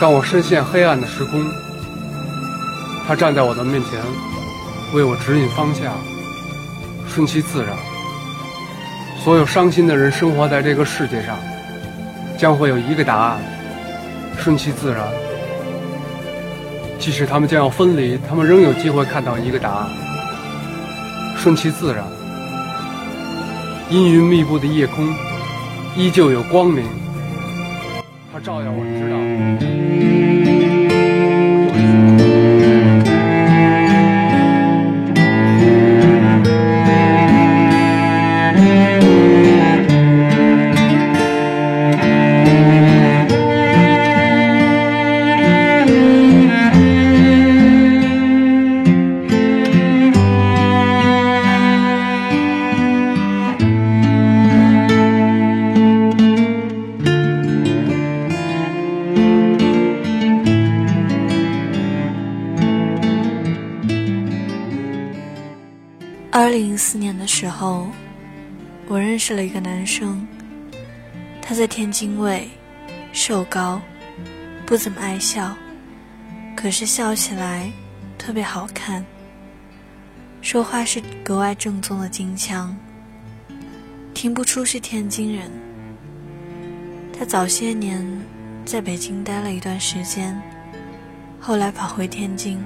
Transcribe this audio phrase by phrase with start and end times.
[0.00, 1.44] 当我深陷黑暗的时空，
[3.06, 3.98] 他站在我的面前，
[4.94, 5.92] 为我指引方向，
[7.08, 7.70] 顺其自然。
[9.18, 11.36] 所有伤心的人生活在这个世界上，
[12.38, 13.38] 将会有一个答案：
[14.38, 15.04] 顺其自然。
[17.00, 19.88] 即使他们将要分离，他们仍有机会看到一个答案：
[21.36, 22.04] 顺其自然。
[23.90, 25.12] 阴云密布的夜空，
[25.96, 26.84] 依旧有光明，
[28.32, 29.67] 它照耀我，知道。
[66.48, 67.86] 二零一四年的时候，
[68.86, 70.26] 我认识了一个男生，
[71.42, 72.48] 他在天津卫，
[73.12, 73.78] 瘦高，
[74.64, 75.54] 不怎么爱笑，
[76.56, 77.70] 可是笑起来
[78.16, 79.04] 特别好看，
[80.40, 82.74] 说话是格外正宗的京腔，
[84.14, 85.50] 听不出是天津人。
[87.12, 88.02] 他早些年
[88.64, 90.34] 在北京待了一段时间，
[91.38, 92.58] 后来跑回天津。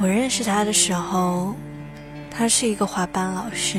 [0.00, 1.54] 我认识他的时候，
[2.30, 3.78] 他是一个滑板老师，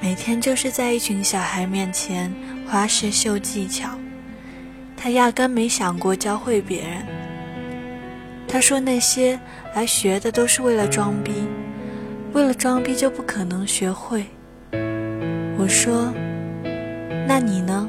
[0.00, 2.32] 每天就是在一群小孩面前
[2.66, 3.90] 滑石秀技巧。
[4.96, 7.04] 他压根没想过教会别人。
[8.46, 9.38] 他说那些
[9.74, 11.32] 来学的都是为了装逼，
[12.32, 14.24] 为了装逼就不可能学会。
[15.58, 16.12] 我说，
[17.26, 17.88] 那你呢？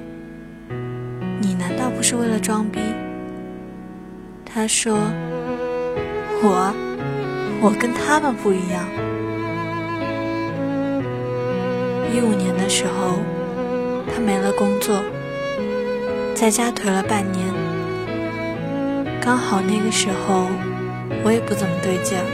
[1.40, 2.80] 你难道不是为了装逼？
[4.44, 4.98] 他说。
[6.44, 6.74] 我，
[7.62, 8.84] 我跟他们不一样。
[12.12, 13.20] 一五年的时候，
[14.12, 15.04] 他没了工作，
[16.34, 17.46] 在家颓了半年。
[19.22, 20.48] 刚好那个时候，
[21.24, 22.26] 我也不怎么对劲儿。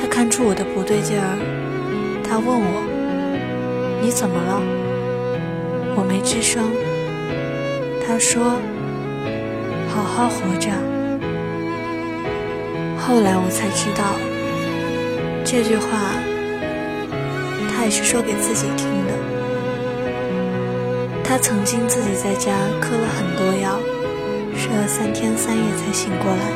[0.00, 1.36] 他看出我的不对劲儿，
[2.26, 2.82] 他问我
[4.00, 4.62] ：“你怎么了？”
[5.96, 6.64] 我没吱声。
[8.06, 8.56] 他说
[9.94, 10.70] ：“好好活着。”
[13.10, 14.14] 后来我才知道，
[15.44, 16.14] 这句话
[17.68, 19.12] 他也是说给自己听的。
[21.24, 23.80] 他曾经自己在家磕了很多药，
[24.56, 26.52] 睡了三天三夜才醒过来。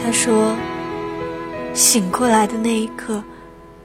[0.00, 0.54] 他说，
[1.74, 3.24] 醒过来的那一刻，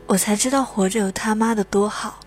[0.06, 2.20] 我才知道活着有他妈的多好。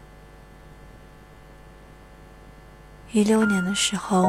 [3.13, 4.29] 一六年的时候，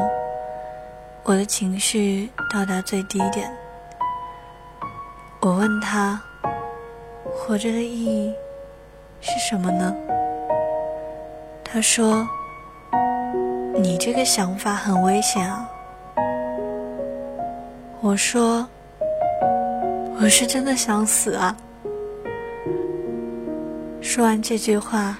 [1.24, 3.52] 我的情绪到达最低点。
[5.44, 6.18] 我问他
[7.22, 8.32] ：“活着的意义
[9.20, 9.94] 是什么呢？”
[11.62, 12.26] 他说
[13.76, 15.68] ：“你这个想法很危险啊。”
[18.00, 18.66] 我说
[20.18, 21.54] ：“我是真的想死啊。”
[24.00, 25.14] 说完这句话，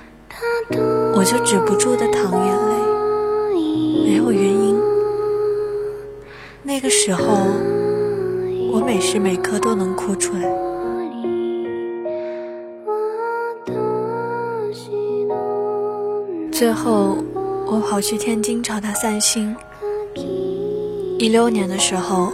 [1.15, 2.77] 我就止不住的淌眼泪，
[4.09, 4.81] 没有原因。
[6.63, 7.74] 那个时候。
[8.85, 10.43] 每时每刻都能哭出来。
[16.53, 17.17] 最后，
[17.67, 19.57] 我跑去天津找他散心。
[21.19, 22.33] 一六年的时候，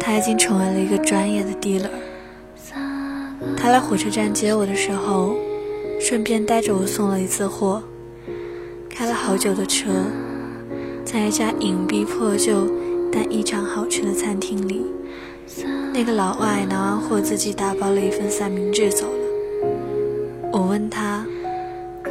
[0.00, 1.90] 他已经成为了一个专业的 dealer。
[3.56, 5.34] 他来火车站接我的时候，
[6.00, 7.82] 顺便带着我送了一次货。
[8.88, 9.90] 开了好久的车，
[11.04, 12.66] 在一家隐蔽破旧
[13.12, 14.84] 但异常好吃的餐厅里。
[15.92, 20.50] 那个老外拿完货，自己打包了一份三明治走了。
[20.52, 21.26] 我问他，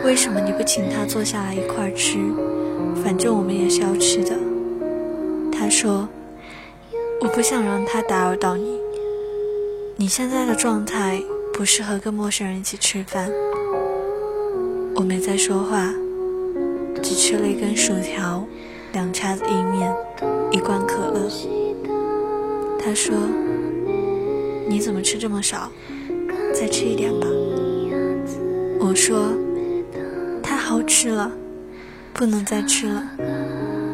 [0.03, 2.18] 为什么你不请他坐下来一块吃？
[3.03, 4.36] 反正我们也是要吃的。
[5.51, 6.07] 他说，
[7.21, 8.80] 我不想让他打扰到你。
[9.95, 11.21] 你现在的状态
[11.54, 13.31] 不适合跟陌生人一起吃饭。
[14.95, 15.94] 我没再说话，
[17.01, 18.45] 只吃了一根薯条，
[18.92, 19.94] 两叉子意面，
[20.51, 21.30] 一罐可乐。
[22.80, 23.16] 他说。
[24.72, 25.72] 你怎么吃这么少？
[26.54, 27.26] 再吃一点吧。
[28.80, 29.34] 我说，
[30.44, 31.31] 太好吃了，
[32.14, 33.04] 不能再吃了。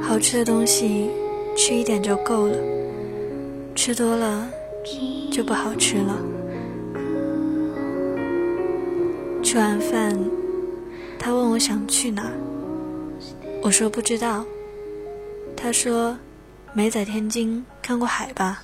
[0.02, 1.10] 好吃的东西
[1.56, 2.58] 吃一点就够了，
[3.74, 4.50] 吃多了
[5.32, 6.22] 就不好吃了。
[9.42, 10.14] 吃完饭，
[11.18, 12.30] 他问我想去哪，
[13.64, 14.44] 我说不知道。
[15.56, 16.18] 他说
[16.76, 18.62] ：“没在天津看过海吧？”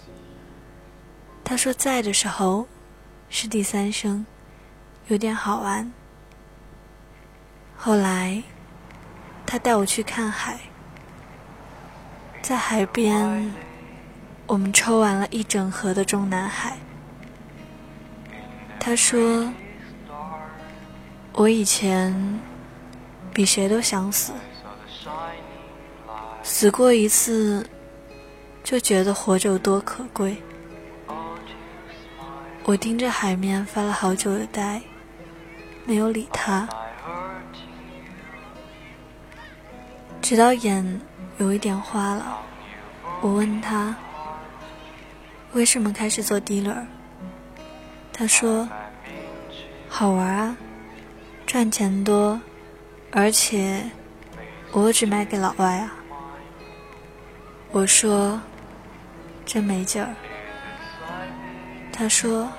[1.52, 2.66] 他说：“在的时候
[3.30, 4.26] 是第三声，
[5.10, 5.92] 有点好玩。”
[7.76, 8.42] 后来，
[9.46, 10.58] 他带我去看海，
[12.42, 13.54] 在海边，
[14.48, 16.78] 我们抽完了一整盒的中南海。
[18.80, 19.52] 他说
[21.36, 22.40] ：“我以前
[23.34, 24.32] 比谁都想死，
[26.44, 27.68] 死过一次，
[28.64, 30.42] 就觉得活着有多可贵。”
[32.64, 34.82] 我盯着海面发了好久的呆，
[35.86, 36.70] 没有理他。
[40.22, 41.02] 直到眼
[41.38, 42.38] 有一点花了，
[43.20, 43.96] 我问他
[45.54, 46.86] 为什么开始做 dealer。
[48.14, 48.70] 他说
[49.90, 50.58] ：“好玩啊，
[51.48, 52.40] 赚钱多，
[53.12, 53.90] 而且
[54.72, 55.92] 我只卖给老外啊。”
[57.74, 58.40] 我说
[59.46, 60.14] ：“真没劲儿。”
[62.02, 62.50] 他说：“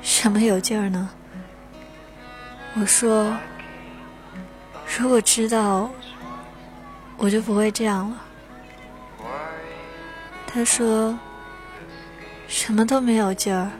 [0.00, 1.10] 什么有劲儿呢？”
[2.80, 3.36] 我说
[4.98, 5.90] ：“如果知道。”
[7.18, 8.16] 我就不会这样了。
[10.46, 11.18] 他说
[12.48, 13.70] ：“什么都没有劲儿，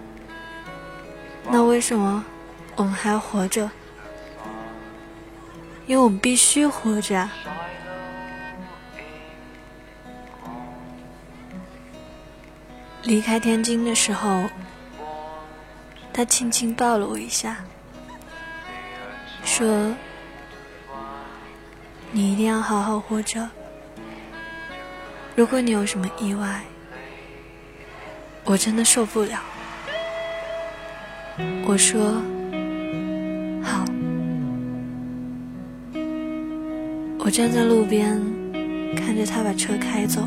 [1.50, 2.22] 那为什么
[2.76, 3.70] 我们还活着？
[5.86, 7.26] 因为我们必须活着。”
[13.06, 14.50] 离开天津的时候，
[16.12, 17.58] 他轻轻抱了我一下，
[19.44, 19.94] 说。
[22.12, 23.48] 你一定要好好活着。
[25.34, 26.62] 如果你有什么意外，
[28.44, 29.38] 我真的受不了。
[31.66, 32.14] 我说
[33.62, 33.84] 好。
[37.18, 38.18] 我站在路边，
[38.96, 40.26] 看着他把车开走。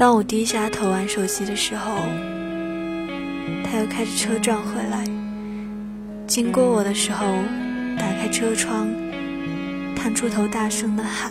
[0.00, 1.96] 当我低下头玩手机的时候，
[3.62, 5.04] 他又开着车撞回来。
[6.26, 7.26] 经过我的时候，
[7.98, 8.88] 打开车窗。
[9.94, 11.30] 探出头，大声的喊：“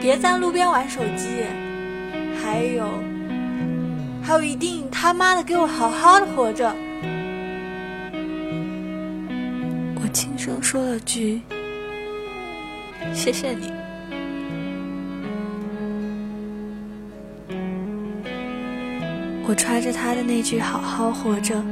[0.00, 1.44] 别在路边玩手机！
[2.42, 2.88] 还有，
[4.22, 6.74] 还有，一定他妈的给我好好的活着！”
[10.00, 11.42] 我轻声说了句
[13.12, 13.70] ：“谢谢你。”
[19.46, 21.62] 我揣着他的那句“好好活着”，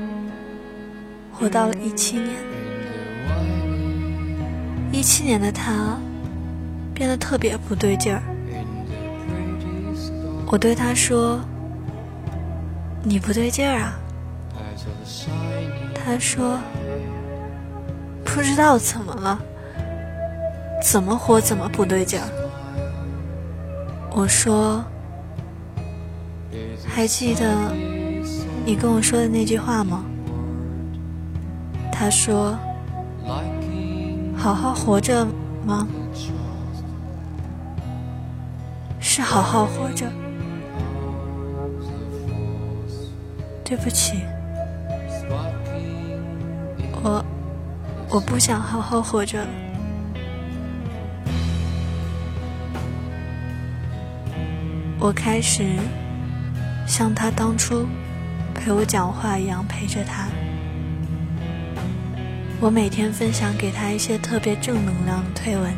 [1.32, 2.36] 活到了一七年。
[4.92, 5.98] 一七年的他
[6.92, 8.22] 变得特别不对劲儿。
[10.46, 11.40] 我对他说
[13.02, 13.98] ：“你不对劲儿啊。”
[15.96, 16.58] 他说
[18.22, 19.40] ：“不知道怎么了，
[20.82, 22.28] 怎么活怎么不对劲儿。”
[24.14, 24.84] 我说
[26.86, 27.72] ：“还记得
[28.64, 30.04] 你跟我说的那句话吗？”
[31.92, 32.58] 他说。
[34.34, 35.24] 好好活着
[35.64, 35.86] 吗？
[38.98, 40.10] 是好好活着。
[43.64, 44.14] 对不起，
[47.04, 47.24] 我
[48.10, 49.48] 我不想好好活着了。
[54.98, 55.62] 我开始
[56.92, 57.88] 像他当初
[58.54, 60.28] 陪我讲话一样陪着他。
[62.60, 65.72] 我每天分享给他一些特别正能量的推文，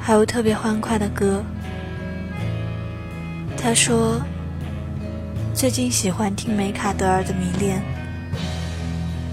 [0.00, 1.44] 还有特别欢快的歌。
[3.56, 4.20] 他说
[5.54, 7.78] 最近喜欢听梅卡德尔的《迷恋》。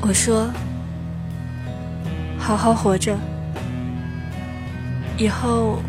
[0.01, 0.51] 我说
[2.37, 3.17] 好好活着，
[5.17, 5.81] 以后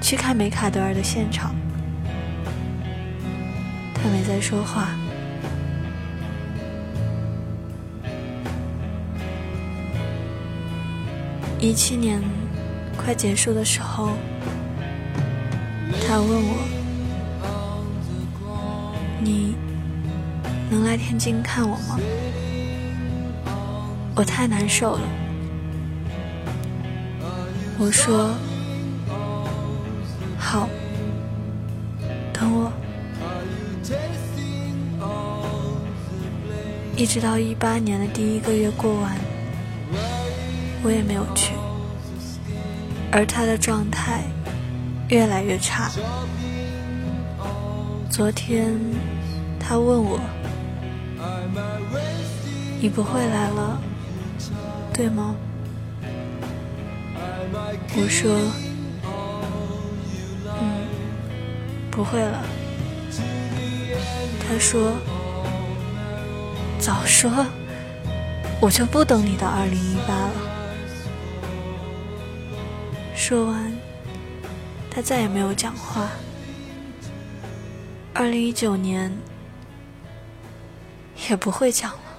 [0.00, 1.54] 去看梅卡德尔的现场。
[4.02, 4.88] 他没再说话。
[11.58, 12.22] 一七年
[12.96, 14.12] 快结束的时候，
[16.08, 16.56] 他问我
[19.22, 19.54] ：“你
[20.70, 21.98] 能来天津看我吗？”
[24.16, 25.02] 我太难受了。
[27.78, 28.34] 我说
[30.38, 30.66] ：“好，
[37.00, 39.16] 一直到一八年的第一个月过完
[40.82, 41.54] 我也没有去。
[43.10, 44.22] 而他的状态
[45.08, 45.90] 越来越差。
[48.10, 48.78] 昨天
[49.58, 50.20] 他问我
[52.78, 53.80] 你不会来了
[54.92, 55.34] 对吗？
[57.96, 58.30] 我说
[60.60, 60.84] 嗯
[61.90, 62.44] 不会了。
[64.46, 64.92] 他说
[66.80, 67.30] 早说
[68.58, 70.32] 我就不等你到二零一八了。
[73.14, 73.70] 说完
[74.90, 76.08] 他再也没有讲话。
[78.14, 79.14] 二零一九年
[81.28, 82.09] 也不会讲了。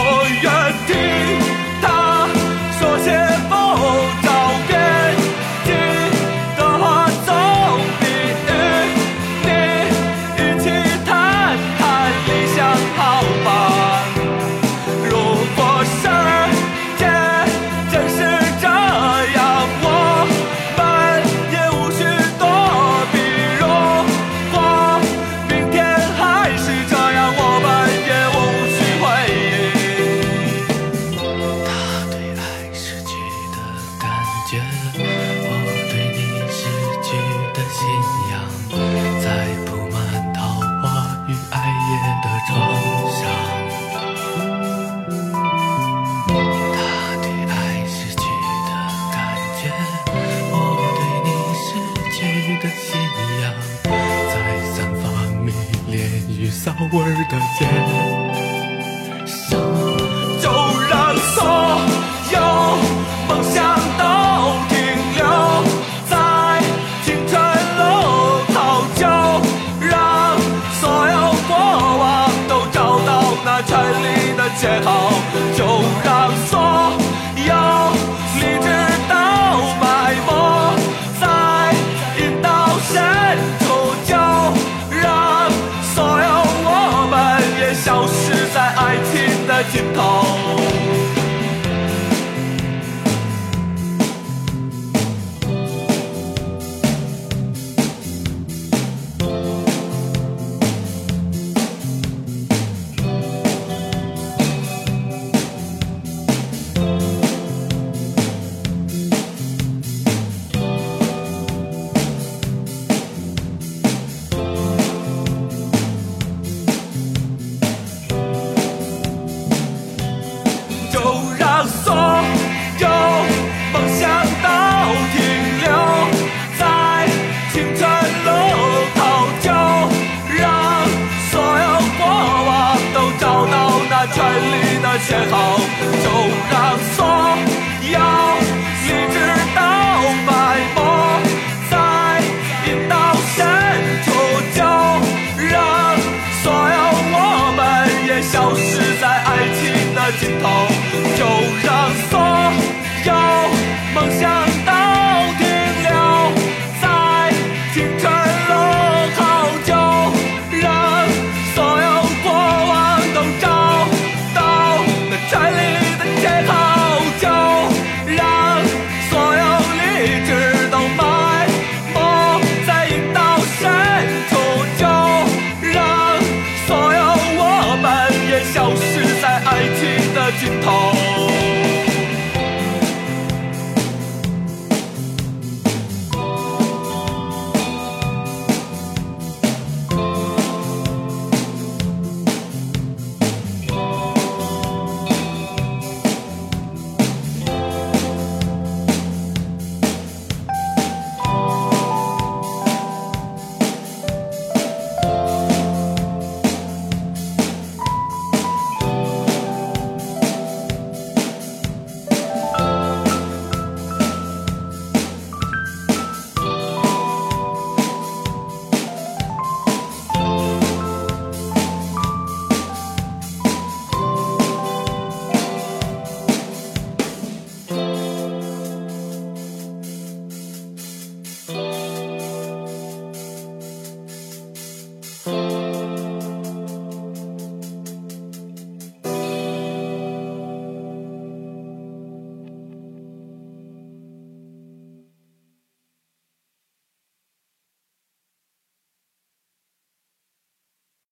[0.00, 1.69] 爱一天。